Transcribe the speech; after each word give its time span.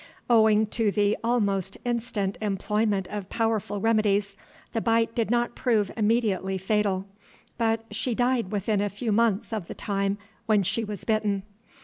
Owing 0.31 0.65
to 0.73 0.89
the 0.89 1.15
almost 1.23 1.77
instant 1.85 2.35
employment 2.41 3.07
of 3.09 3.29
powerful 3.29 3.79
remedies, 3.79 4.35
the 4.73 4.81
bite 4.81 5.13
did 5.13 5.29
not 5.29 5.53
prove 5.53 5.91
immediately 5.95 6.57
fatal; 6.57 7.05
but 7.59 7.85
she 7.91 8.15
died 8.15 8.51
within 8.51 8.81
a 8.81 8.89
few 8.89 9.11
months 9.11 9.53
of 9.53 9.67
the 9.67 9.75
time 9.75 10.17
when 10.47 10.63
she 10.63 10.83
was 10.83 11.03
bitten. 11.05 11.43